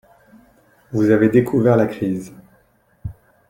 [0.91, 2.33] Vous avez découvert la crise.